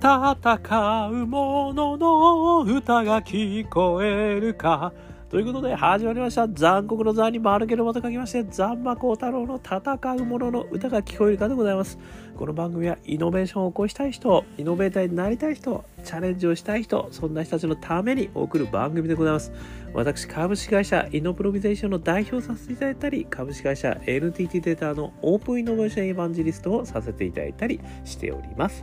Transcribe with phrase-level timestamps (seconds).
[0.00, 4.94] 戦う者のの歌が聞こえるか
[5.28, 6.48] ということで始まりました。
[6.48, 11.98] 残酷の残に丸けのまと書きまして、残魔高太郎の戦う者の歌が聞こえるかでございます。
[12.34, 19.52] この番組はイノベーションを起こしたい人、イノベーターになりたい人、チャレンジをしたい人、そんな人たちのために送る番組でございます。
[19.92, 28.82] 私、株式会社イノプロビゼーションの代表させていただいたり、株式会社 NTT データのオープンイノベーションエヴァンジリストをさせていただいたりしております。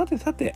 [0.00, 0.54] さてさて、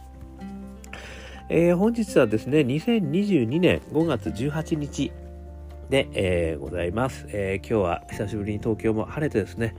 [1.51, 5.13] えー、本日はですね、2022年5月18日
[5.91, 9.77] で、えー、ございます、えー、今日は久しぶりに東京も晴れてですね、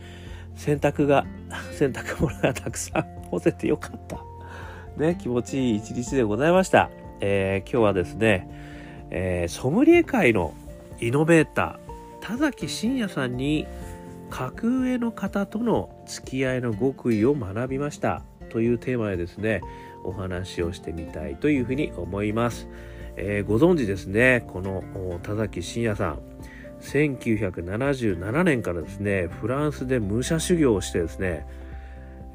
[0.55, 1.25] 洗濯が、
[1.73, 4.19] 洗濯物がたくさん 干せてよかった。
[4.97, 6.91] ね、気持ちいい一日でございました。
[7.21, 8.47] え今日はですね、
[9.09, 10.53] えソムリエ界の
[11.01, 13.65] イノベーター、田崎真也さんに
[14.29, 18.21] 格上の方との付き合いの極意を学びました
[18.55, 19.59] というテーマでですね
[20.05, 22.69] お話をしてみたいというふうに思います、
[23.17, 26.19] えー、ご存知ですねこの田崎真也さん。
[26.79, 31.45] 1977年からですねフランスで武者修行をしてですね、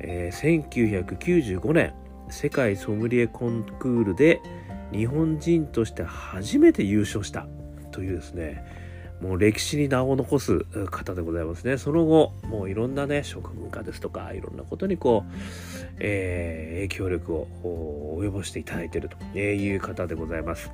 [0.00, 1.94] えー、1995年
[2.28, 4.42] 世界ソムリエコンクールで
[4.92, 7.46] 日本人として初めて優勝した
[7.92, 8.64] というですね
[9.20, 11.76] もう歴史に名を残す方でございますね。
[11.76, 15.32] その後、もういろんなね、食文化ですとか、いろんなことにこう、
[15.98, 20.70] えー、影響力を及ぼしていただいているという方でございます。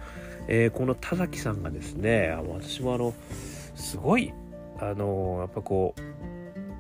[0.49, 3.15] えー、この田崎さんがですね、私もあの、
[3.75, 4.33] すごい、
[4.79, 6.01] あの、やっぱこう、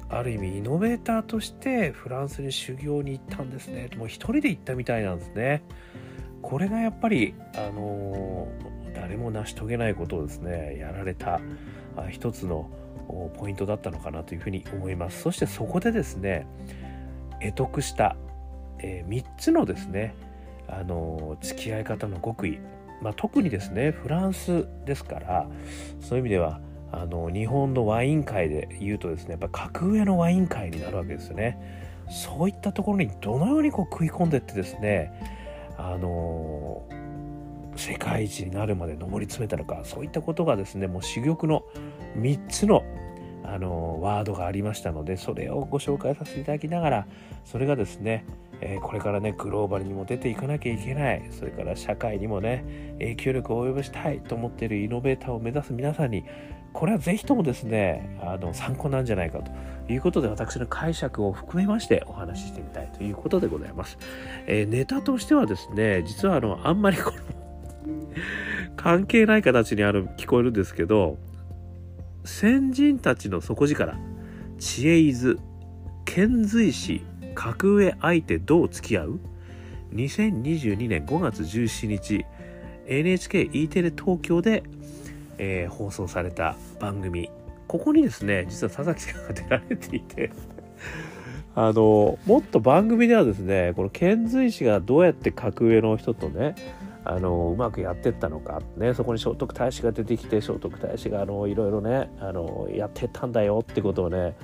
[0.09, 3.91] ある意味イノベーターとしてフランスに修行に行ったんですね。
[3.97, 5.63] もう一人で行ったみたいなんですね。
[6.43, 8.47] これがやっぱり、あの
[9.07, 11.41] 誰も成し遂げないことをですねやられた
[12.11, 12.69] 一つの
[13.37, 15.23] ポイントだったのかなというふうに思います。
[15.23, 16.45] そしてそこでですね
[17.41, 18.17] 得得した、
[18.81, 20.17] えー、3つのですね
[20.67, 22.59] あの付き合い方の極意、
[23.01, 25.49] まあ、特にですねフランスですから
[26.01, 26.61] そういう意味では
[26.91, 31.87] あの日本のワイン界で言うとですねやっぱ格上のワイン界になるわけですよね。
[32.09, 35.13] そういったところにどのようにこう食い込んでってですね
[35.77, 36.89] あの
[37.77, 41.65] 世界一になるまで上り詰めたのかそういったことがですねもう珠玉の
[42.19, 42.85] 3つの
[43.49, 47.07] あのワードがありましたのでそれをご紹介させていただきながら
[47.45, 48.25] それがですね、
[48.61, 56.25] えー、これからねグローバルにも出ていかなきゃいけないそれから社会にもね影響力を及ぼしたいと思っているイノベーターを目指す皆さんに
[56.73, 59.51] これはぜひともですねあの参考なんじゃないかと
[59.91, 63.97] いうことで私の解釈を含めましてお話ししてみたいということでございます、
[64.47, 67.36] えー、ネタとしてはですね実はあのあんまりこの
[68.77, 71.19] 関係ない形にある聞こえるんですけど
[72.25, 73.99] 先人たちの底力
[74.59, 75.37] 知恵伊豆
[76.05, 77.05] 遣隋使
[77.35, 79.21] 格上相手どう付き合う
[79.93, 82.25] ？2022年5月17日
[82.87, 84.63] NHKE テレ東京で、
[85.39, 87.31] えー、放送された番組。
[87.69, 90.31] ここにですね実は佐々木さんが出られていて
[91.55, 96.55] あのもっと番組ではですねこの遣隋使がどうやって格上の人とね
[97.09, 104.37] あのうまくやってったのか、ね、そこに聖徳太子が出てきて聖徳太子があのいろいろねあのやってったんだよってことをね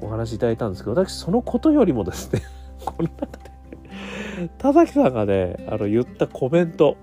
[0.00, 2.42] お話しいただいたんですけど私そのことよりもですね
[2.84, 3.50] この中で
[4.58, 6.96] 田崎さんがねあの言ったコメント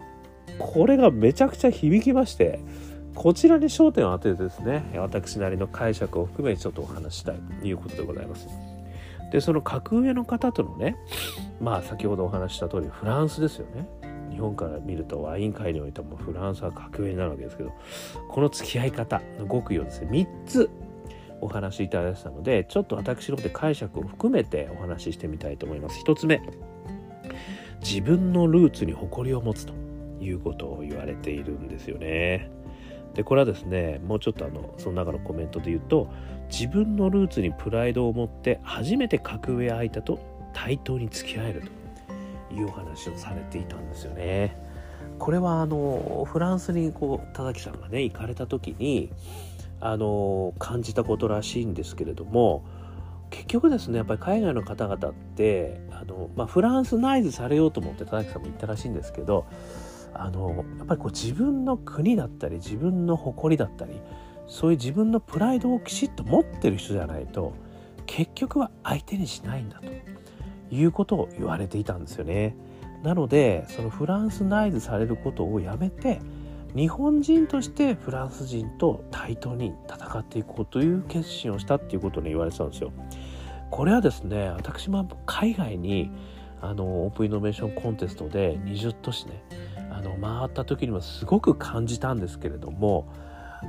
[0.60, 2.60] これがめちゃくちゃ響きまして
[3.14, 8.48] こちらに焦点を当ててですね私なりの解釈を含めちょっとお話したいということでございます。
[9.32, 10.96] でその格上の方とのね
[11.60, 13.88] まあ先ほどお話した通りフランスですよね
[14.36, 17.72] 日本から見るとワイン界においてもフランスは格上になるわけですけど
[18.30, 20.70] この付き合い方の極意をですね3つ
[21.40, 26.04] お話しいただいたのでちょっと私の方で解釈を含めてお話ししてみたいと思います。
[26.06, 26.42] 1つ目
[27.82, 29.74] 自分のルーツに誇りを持つと
[30.20, 32.50] いうことを言われているんですよね。
[33.14, 36.10] でこれはですねもうちょっとあのその中のコメントで言うと
[36.52, 40.20] 自分のルーツにプライドを持って初めて格上相手と
[40.54, 41.85] 対等に付き合えると。
[42.56, 44.58] いう話をされていたんですよね。
[45.20, 49.12] これはあのフランスにこう田崎さんがね行かれた時に
[49.80, 52.66] あの感じたことらしいんですけれども
[53.30, 59.46] 結局ですねやっぱり海外の方々ってあの、まあ、フランスナイズされようと思って田崎さんも言ったらしいんですけど
[60.14, 64.02] あのやっぱりこう自分の国だったり自分の誇りだったり
[64.48, 67.54] そういう自分のプライドをきちっと持ってる人じゃないと
[68.06, 69.88] 結局は相手にしないんだと。
[70.76, 72.56] いうことを言われていたんですよね。
[73.04, 76.20] なのでそのフランスナイズされることをやめて
[76.76, 82.92] 日本人としてフランス人と対等に戦っていこうという決心をしたっていうことに言われてたんですよ。
[83.72, 86.12] これはですね私も海外に
[86.62, 89.44] あのオープンイノベーションコンテストで20都市ね
[89.92, 93.08] あの回った時にはすごく感じたんですけれども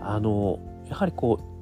[0.00, 1.56] あのやはりこう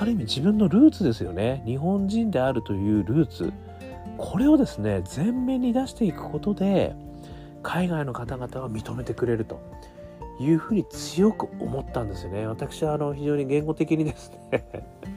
[0.00, 3.52] ある意味自分のルーツですよね日本人であるというルーツ
[4.18, 6.94] これをですね前面に出していくことで
[7.62, 9.60] 海外の方々は認めてくれると
[10.40, 12.46] いうふうに強く思ったんですよね。
[12.46, 14.64] 私はあの非常に言語的にですね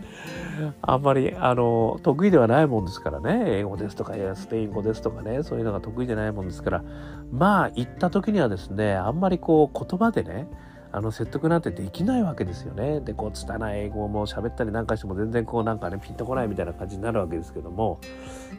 [0.81, 3.44] あんまりあの得意ではないもんですからね。
[3.59, 6.83] 英語ですとかスペイン語ですとかねそういうのが得意でないもんですから。
[7.31, 10.47] まあ行った時にはですねあんまりこう言葉でね
[10.94, 13.00] あの説得なんてできないわけですよね。
[13.00, 18.00] でこう拙い英語も喋ったりなんかしても全然こうなんかねピンとこないみたいな感じになるわけですけども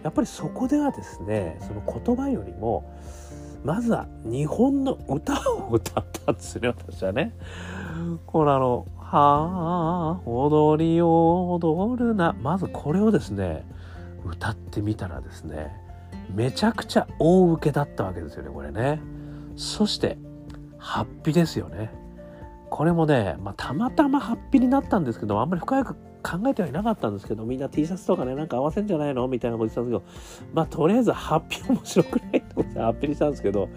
[0.02, 2.99] やっぱりそこではですねその言葉よりも
[3.64, 7.34] まずは日本の歌を歌ったんですね私はね。
[8.26, 13.67] このあのはあ踊りを踊るなまずこれをですね
[14.25, 15.70] 歌ってみたらですね
[16.34, 19.00] めちゃくちゃ大受けだったわけですよねこれね
[19.56, 20.17] そして
[20.79, 21.93] ハッピーですよね
[22.72, 29.28] これもね、まあ、たまたまハッピになったんですけどあんまり深く考えてはいなかったんですけどみんな T シャツとかねなんか合わせんじゃないの？
[29.28, 33.69] みたいなこと言ってたんですけどまあとりあえずハッピー面白くないと思って ハッピーにしたんですけど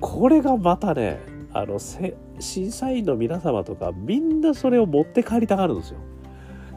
[0.00, 1.20] これがまたね
[1.52, 5.98] あの審査員の皆様とかみんなそれを持って帰りたがるんですよ。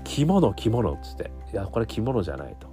[0.03, 2.68] 着物着物っつっていやこれ着物じゃないと。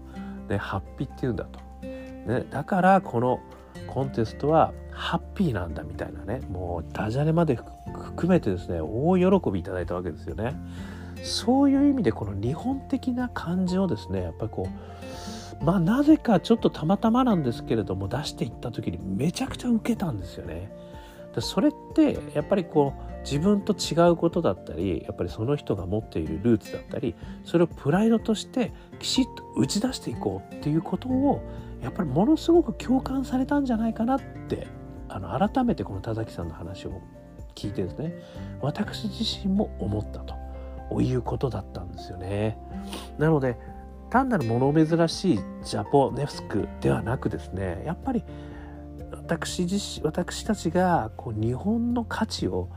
[0.48, 1.60] ねハッピーって言うんだと。
[1.82, 3.38] ね、だからこの
[3.86, 7.58] コンテストはハッピーなんだみたいなねもうダジャレまで
[7.92, 10.54] 含めてですね大喜びいただいたわけですよね。
[11.22, 14.68] そういう意味でこの日本的な感じをですねやっぱりこ
[15.60, 20.70] うまあなぜかちょっとたまたまなんですけれども出していった時にめちゃくちゃウケたんですよね。
[21.34, 31.42] でそれってやっぱりこう自分と違うことだったりやっぱりその人が持っているルーツだったりそれをプライドとしてきちっと打ち出していこうっていうことを
[31.86, 34.66] やっぱりものすごく共感されたんじゃないかなって
[35.08, 37.00] あの改めてこの田崎さんの話を
[37.54, 38.12] 聞いてですね。
[38.60, 40.34] 私自身も思ったと。
[41.00, 42.58] いうことだったんですよね。
[43.18, 43.56] なので
[44.10, 48.22] 単なる物珍しいジャポネフスクではなくですねやっぱり
[49.10, 52.68] 私自身私たちがこう日本の価値を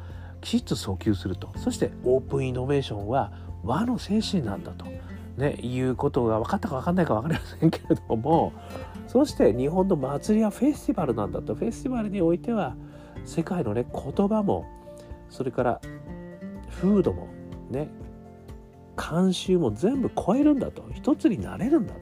[0.42, 1.52] きちっと訴求すると。
[1.58, 3.32] そしてオープンイノベーションは
[3.64, 4.86] 和の精神なんだと、
[5.38, 8.54] ね、いうことが分かったか分かんないか分かりませんけれども
[9.10, 11.56] そして日本の祭りはフェスティバルなんだと。
[11.56, 12.76] フェスティバルにおいては
[13.26, 14.68] 世界のね言葉も
[15.32, 15.82] それから
[16.80, 17.28] 風土も
[17.72, 17.90] ね
[18.96, 20.88] 慣習も全部超えるんだと。
[20.94, 21.96] 一つになれるんだ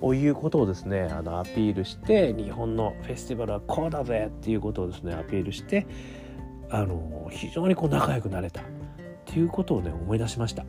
[0.00, 0.12] と。
[0.12, 5.86] いうことをですねあのアピールして日本のフェスティバルはこうだぜっていうことをですねアピールして
[6.68, 8.60] あの非常にこう仲良くなれた。
[8.60, 8.64] っ
[9.24, 10.64] ていうことをね思い出しました。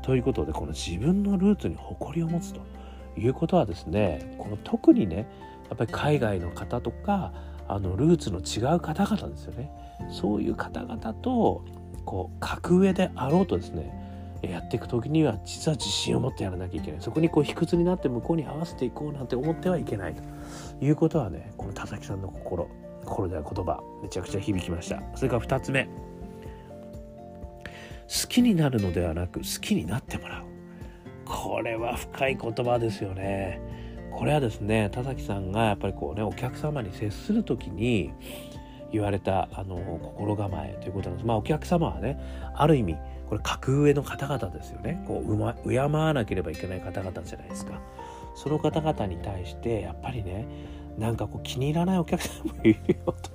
[0.00, 2.62] ということでこの自分のルーツに誇りを持つと。
[3.16, 5.26] いうことはですねこの特にね
[5.68, 7.32] やっぱり海外の方とか
[7.68, 9.70] あのルーツの違う方々ですよね。
[10.10, 11.64] そういう方々と
[12.04, 14.04] こう格上であろうとですね
[14.42, 17.00] やっていく時には実は自信を持ってやらなきゃいけない。
[17.00, 20.22] そこにこう卑屈になって向こうに合わせていこうなんて思ってはいけないと。
[20.80, 22.68] いうことはねこの田崎さんの心
[23.04, 25.02] 心では言葉めちゃくちゃ響きました。
[25.14, 25.88] それから2つ目。
[28.08, 30.55] 好きになるのではなく好きになってもらう。
[31.26, 33.60] これは深い言葉ですよね。
[34.12, 38.12] これはですね田崎さんがやっぱりこうねお客様に接する時に
[38.92, 41.26] 言われたあの心構えということなんです。
[41.26, 42.18] まあお客様はね
[42.54, 42.96] ある意味
[43.28, 45.04] これ格上の方々ですよね。
[45.06, 47.80] こうう、ま、敬わなければいけない方々じゃないですか。
[48.34, 50.46] その方々に対してやっぱりね
[50.96, 53.30] なんかこう気に入らないお客さんもいるよと。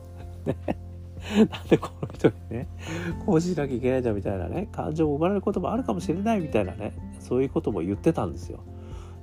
[0.46, 0.91] ね。
[1.52, 2.68] なんでこの人にね
[3.26, 8.60] こうしなきゃいけないじゃんみたいなね感情を生まれることもあるかもしれないみたいなねそういうことも言ってたんですよ。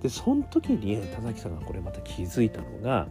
[0.03, 3.09] でその時に田崎さんがこれまた気づいたのが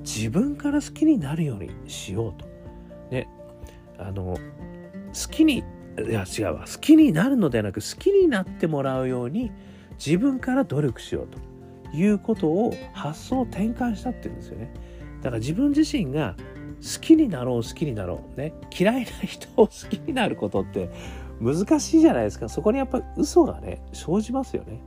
[0.00, 2.46] 自分から好きになるようにしようと。
[3.10, 3.28] ね
[3.98, 6.64] あの好きにいや違うわ。
[6.72, 9.52] 好きになるのではなく好きになってもらうように
[10.04, 11.48] 自分から努力しようと。
[11.92, 14.72] いうことを発想を転換したっていうんですよね。
[15.22, 16.36] だから自分自身が
[16.80, 18.40] 好きになろう好きになろう。
[18.40, 18.52] ね。
[18.76, 20.90] 嫌いな人を好きになることって
[21.40, 22.48] 難しいじゃないですか。
[22.48, 24.80] そこにやっぱり嘘がね生じますよね。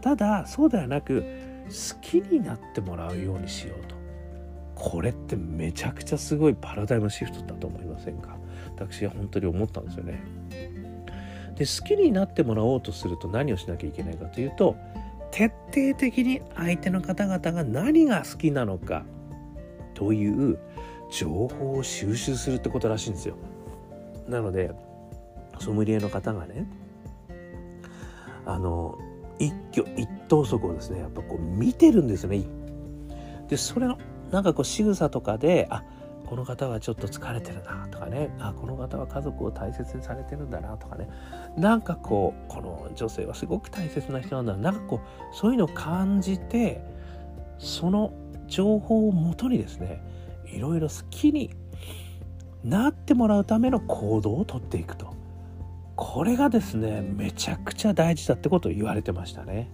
[0.00, 1.24] ただそうではなく
[1.64, 3.94] 好きになってもらうようにしようと。
[4.74, 8.36] これってめちゃくちゃすごいパラダイムシフトだと思いませんか？
[8.76, 10.22] 私は本当に思ったんですよね。
[11.56, 14.76] で好きになってもらおうとすると何をしなきゃいけないかというと
[15.30, 19.04] 徹底的に相手の方々が何が好きなのか
[19.94, 20.58] という
[21.14, 23.36] 情報を収集するってことらしいんですよ。
[24.28, 24.72] なので
[25.60, 26.66] ソムリエの方がね
[28.44, 28.98] あの
[29.38, 32.42] 一挙一投足をですねやっぱこう見てるんですよね。
[33.48, 33.96] でそれの
[34.32, 35.84] なんかこう仕草とかであ
[36.26, 38.34] この方はちょっと疲れてるなとかね。
[38.40, 41.08] あこの方は家族を大切にされてるんだなとかね。
[41.56, 44.70] なんかこうこの女性はすごく大切な人なんだな。
[44.72, 46.82] んかこうそういうのを感じて
[47.58, 48.12] その
[48.48, 50.02] 情報をもとにですね
[50.54, 51.50] いろいろ好きに
[52.62, 55.14] なってもらうための行動をとっていくと。
[55.96, 59.70] これがですねめちゃくちゃ大事だってことを言われてましたね。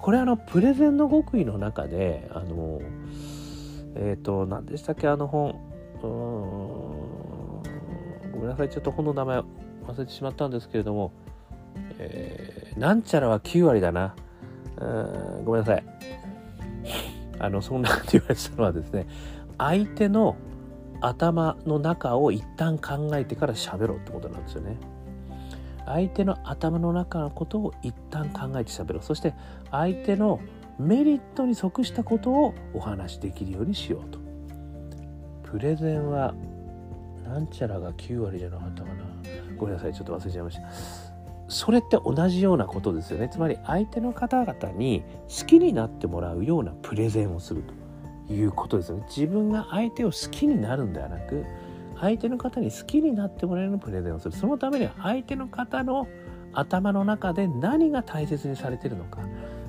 [0.00, 2.80] これあのプレゼンの極意の中であの
[3.94, 5.58] えっ、ー、と何でしたっけあの本
[8.32, 11.12] ごめんなさいちょっと本の名前忘れてしまったんですけれども、
[11.98, 14.14] えー、なんちゃらは9割だな。
[15.44, 15.84] ごめんなさい。
[17.38, 19.06] あのそんなって言われてたのはですね
[19.58, 20.36] 相手の
[21.00, 24.76] 頭の中を一旦考えてから喋ろうってことなんですよね。
[25.86, 29.02] 相手の頭の中のことを一旦考えて喋ろう。
[29.02, 29.34] そして
[29.70, 30.40] 相手の
[30.78, 34.18] メリットに即したことをお話しできるようにしようと。
[35.42, 36.34] プレゼンは
[37.24, 39.04] なんちゃらが9割じゃなかったかな。
[39.56, 40.68] ごめんなさいちょっと忘れちゃいました。
[41.48, 43.28] それって同じようなことですよね。
[43.28, 47.83] つまり相手の方々に好きになってもらうようなプレゼンをすると。
[48.28, 51.44] いうことですよね自分が相手を好きになるんではなく
[52.00, 56.08] 相手の方に好きになってもらえるプレゼンをするそのためには相手の方の
[56.52, 59.20] 頭の中で何が大切にされてるのか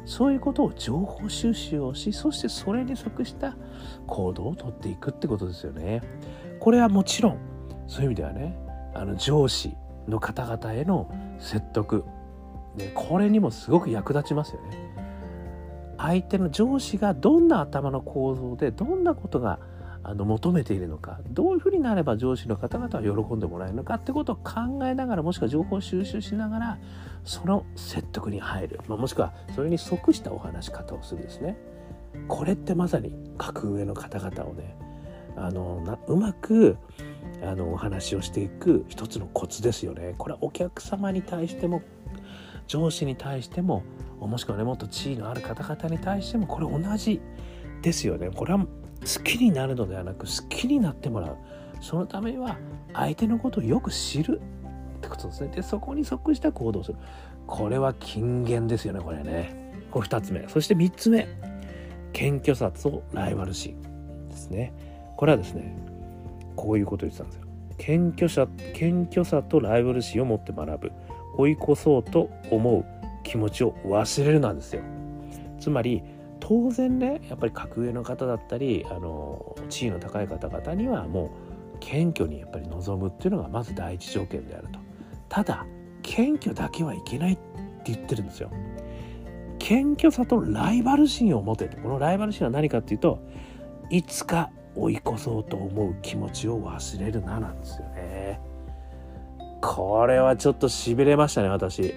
[0.06, 3.56] そういうことを情報収集をしそしてそれに即した
[4.06, 6.02] 行動をとっていくってことですよね。
[6.60, 7.40] これはもちろん
[7.88, 8.56] そういう意味ではね
[8.94, 9.76] あの上司
[10.08, 11.10] の方々への
[11.40, 12.06] 説得、
[12.76, 14.85] ね、これにもすごく役立ちますよね。
[15.98, 19.60] 相手の上司がどんな頭の構造でどんなことが
[20.08, 26.78] あの求めているのかどういうふうになれば上司の方々は喜んでもらえるのかってことを考えながらもしくは情報収集しながら
[27.24, 31.58] その説得に入る、まあ、もしくはそれに即したお話し方をするですね。
[32.28, 34.78] これってまさに格上の方々をね
[35.36, 36.78] あのなうまく
[37.44, 40.14] あのお話をしていく一つのコツですよね。
[40.20, 41.82] これはお客様に対しても
[42.68, 43.84] 上司に対しても
[44.20, 47.22] もしくはねもっと地位のある方々に対してもこれ同じ
[47.82, 48.30] ですよね。
[48.34, 48.68] これは好
[49.24, 51.38] きになるのではなく好きになってもらう。
[51.82, 52.58] そのためには
[52.94, 54.42] 相手のことをよく知る
[54.98, 55.50] ってことですね。
[55.50, 56.98] でそこに即した行動する。
[57.46, 59.84] これは金言ですよねこれね。
[59.92, 60.48] これ2つ目。
[60.48, 61.28] そして3つ目。
[62.14, 63.80] 謙虚さとライバル心
[64.30, 64.74] ですね。
[65.18, 65.78] これはですね
[66.56, 67.46] こういうことを言ってたんですよ。
[67.78, 70.92] 謙虚さ謙虚さとライバル心を持って学ぶ。
[71.38, 72.86] 追い越そうと思う
[73.24, 74.82] 気持ちを忘れるなんですよ。
[75.60, 76.04] つまり
[76.40, 81.32] 当然ねやっぱり格上の方だったりあの地位の高い方々にはも
[81.76, 84.80] う謙虚にやっぱり臨むっていうのがまず第一条件であると。
[85.28, 85.66] ただ
[86.04, 88.52] 謙虚だけはいけないって言ってるんですよ。
[89.58, 93.20] 謙虚さとライバル心を持てこのライバル心は何かっていうと
[93.90, 98.40] いつか追い越そうと思う気持ちを忘れるななんですよね。
[99.66, 101.96] これはちょっとしびれましたね私。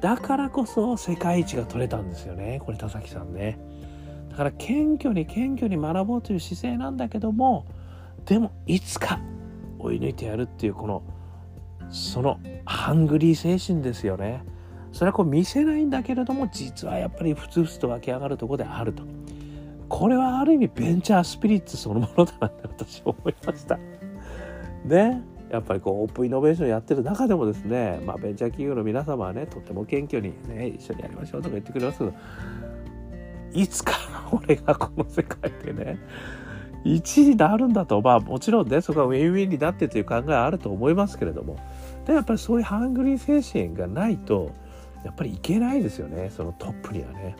[0.00, 3.58] だからこそ世界一が取れたんですよねこれ田崎さんね。
[4.30, 7.64] だから謙虚に謙虚に学ぼうという姿勢なんだけども
[8.26, 9.20] でもいつか
[9.78, 11.02] 追い抜いてやるっていうこの
[11.90, 14.44] そのハングリー精神ですよね。
[14.92, 19.04] それはこう見せないんだけれども実はやっぱりふつふつと湧き上がるとこであると。
[19.88, 23.78] これはある意味ベンチャースピリッツそのものだなって私思いました。
[24.84, 25.22] ね。
[25.50, 31.98] やっぱりこうオープンイノベーションやってる中でもですね、まあ、ベンチャー企業の皆様はねとっても謙虚にね一緒にやりましょうとか言ってくれます。
[31.98, 32.14] けど
[33.52, 33.92] いつか
[34.32, 35.98] 俺がこの世界でね
[36.84, 41.56] 1位になるんだとまあもちろんねそこはウィンウィンになってという考えはあると思いますけれども。
[42.06, 44.52] でやっぱりそういうハングリー精神がないと
[45.04, 47.36] やっぱりいけないですよねそのトップにはね。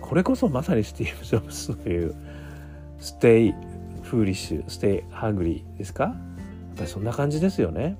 [0.00, 2.14] これこそまさにスティーブ・ジョブスの言う
[2.98, 6.14] stay foolish stay hungry ですか？
[6.70, 7.96] やっぱりそんな感じですよね。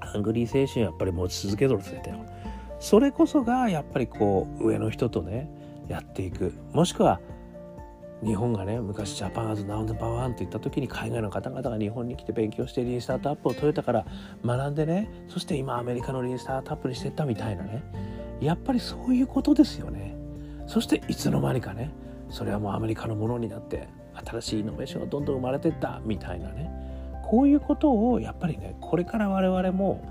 [0.00, 2.24] ハングリー精神やっぱり持ち続けろって言ってたよ
[2.78, 5.48] それこそがやっぱりこう上の人とね
[5.88, 6.52] やっていく。
[6.72, 7.20] もしくは
[8.22, 14.06] 日本がね昔 Japan as number one と言った時に海外の方々が日本に来て勉強して lean startup をトヨタから
[14.44, 17.82] 学んでねそして今アメリカのリンスタートアップにしてったみたいなね。
[18.40, 20.16] やっぱりそういうことですよね。
[20.66, 21.90] そしていつの間にかね
[22.30, 23.88] それはもうアメリカのものになって
[24.26, 26.70] 新しいイノベーションがどんどん生まれてったみたいなね。
[27.34, 30.08] こういうことをやっぱりねこれから我々も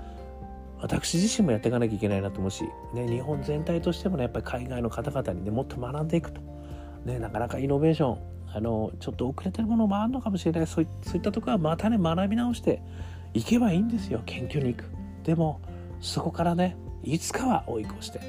[0.78, 6.42] 私自身もやっていかなきゃいけないなと思うし、ね、日本全体としてもねやっぱり海外の方々にねもっと学んでいくと、
[7.06, 8.18] ね、なかなかイノベーション
[8.52, 10.66] あのちょっと遅れてるものもあるのかもしれない。
[10.66, 12.82] そういったところはまたね学び直して
[13.32, 14.20] いけばいいんですよ。
[14.26, 14.84] 研究に行く。
[15.22, 15.62] でも
[16.02, 18.20] そこからねいつかは追い越して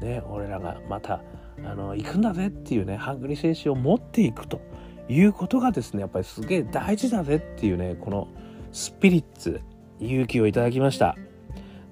[0.00, 1.20] ね俺らがまた
[1.62, 4.71] あの行くんだぜっていうねハングリー精神を持っていくと。
[5.08, 8.28] いうことがですねやっぱりすげえ大事だぜっていうねこの
[8.72, 9.60] スピリッツ
[10.00, 11.16] 勇気をいただきました。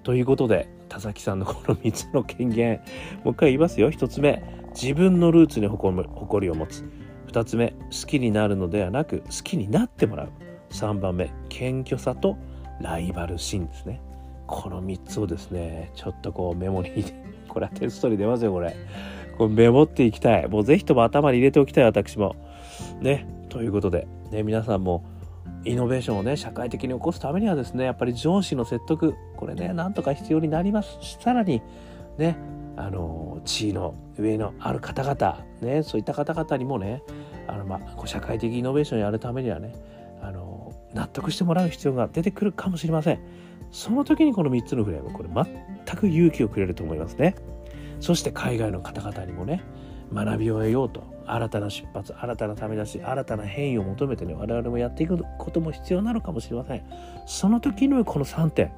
[0.02, 2.80] ということで田崎さんのこの3つの権限
[3.24, 3.90] もう一回言いますよ。
[3.90, 6.84] 1つ目自分のルーツに誇りを持つ。
[7.28, 10.28] 2つ目好きになるのではなく好きになってもらう。
[10.70, 12.36] 3番目謙虚さと
[12.80, 14.00] ライバル心ですね。
[14.46, 16.90] この3つをですねちょっとこうメモに
[17.46, 18.74] これはテストに出ますよこれ。
[19.38, 20.48] これメモっていきたい。
[20.48, 22.34] もうぜひとも頭に入れておきたい私も。
[23.00, 25.04] ねということで、ね、皆さんも
[25.64, 30.98] イノベーションをね社会的に起こすためにはですねやっぱり上司の説得これねなんとか必要になります。
[31.20, 31.62] さらに
[32.18, 32.36] ね
[32.76, 37.02] あの地位の上のある方々ねそういった方々にもね
[37.46, 39.74] あの、まあ、社会的イノベーションをやるためにはね
[40.22, 43.20] あの納得してもらう必要が出てくるかもしれません。
[43.70, 47.34] その時にこの3つのフレームこれ全く勇気をくれると思いますね。
[48.00, 49.62] そして海外の方々にもね
[50.12, 56.82] 学びを得ようと新たな出発新たなため出し新たな変異を求めてね我々もやっていくことも必要なのかもしれません。
[57.26, 58.72] その時のこの3点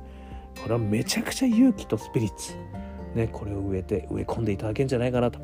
[0.62, 2.54] これはめちゃくちゃ勇気とスピリッツ。
[3.14, 5.38] ねこれを植えて植え込んでいただけるんじゃないかなと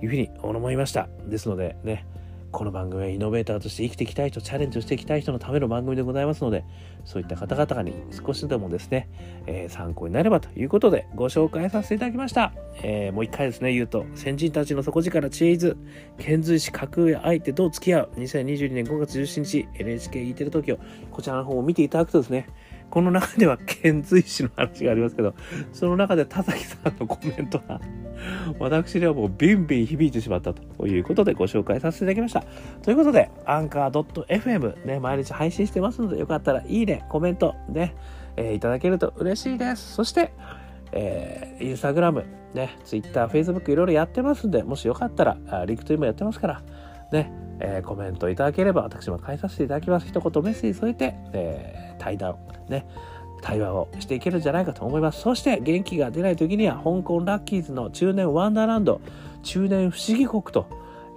[0.00, 1.08] いうふうに思いました。
[1.26, 2.06] ですのでね
[2.52, 6.64] この番組はイノベーターとして生きていきたい人、チャレンジをしていきたい人のための番組でございますので、
[7.06, 9.08] そういった方々に少しでもですね、
[9.46, 12.52] えー、参考になればということでご紹介させていただきました。
[12.82, 15.78] えー、もう一回ですね、言うと、先人たちの底力知恵図、
[16.18, 20.78] 遣隋使架空や相手どう付き合う、2022年5月17日、NHKE テレ東京、
[21.10, 22.48] こちらの方を見ていただくとですね、
[22.92, 25.34] この中では遣隋使の話がありますけど、
[25.72, 27.80] その中で田崎さんのコメントが、
[28.58, 32.44] 私にはもうビンビン響いてしまったということでご紹介させていただきました。
[32.82, 37.94] ということで、アンカー .fm ね、毎日配信してますので、よかったらいいね、コメントね、
[38.36, 39.94] えー、いただけると嬉しいです。
[39.94, 40.34] そして、
[40.92, 46.62] えー、インスタグラム、ね、ツイッター、フェイスブックいろいろやってますんで、もしよかったら、リクトイもやってますから、
[47.10, 50.06] ね、えー、コメントいただければ私も返させていただきます。
[50.06, 52.36] 一言メッセージ添えて、えー、対談、
[52.72, 52.86] ね、
[53.42, 55.20] 対話をしていけるんじゃないかと思います。
[55.20, 59.00] そして元気が出ない時には香港ラッキーズの中年ワンダーランド、
[59.42, 60.66] 中年不思議国と、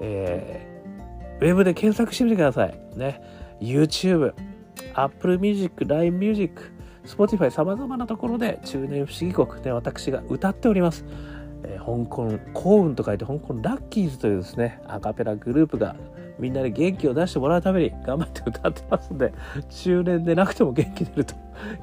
[0.01, 2.79] えー、ウェブで検索してみてください。
[2.95, 3.21] ね、
[3.61, 4.33] YouTube、
[4.93, 6.71] Apple Music、LINE Music、
[7.05, 11.05] Spotify 様々なところで中年不思議国で、私が歌っております。
[11.67, 15.95] えー、香港幸運と書いて香港ラッキーズというですねアカペラグループが
[16.39, 19.33] みんなで元気を出してもらうために頑張って歌ってますんで
[19.69, 21.35] 中年でなくても元気出ると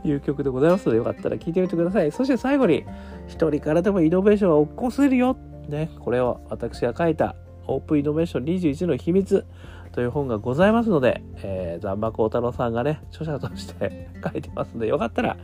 [0.05, 2.13] いう曲でございますのでよかったら聴いてみてください。
[2.13, 2.85] そして最後に
[3.27, 5.37] 一人からでもイノベーションは起こせるよ。
[5.69, 7.37] ねこれを私が書いた
[7.67, 9.47] オープンイノベーション21の秘密
[9.93, 15.37] という本がございますので、えー、ザンマコウタロさんがね、著者として 書いてますので、よかったら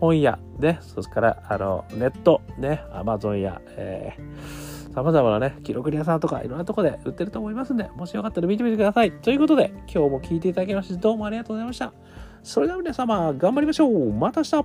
[0.00, 4.65] 本屋、ね、それからあのネット、ね、アマゾンや、えー、
[4.96, 9.12] 様々なね、記録屋さんとかいろんなとこで売ってると思いますんで、もしよかったら見てみてください。
[9.12, 11.92] ということで、今日も聴いていただきまして、どうもありがとうございました。
[12.42, 14.64] それでは皆様、頑張りましょうまた明日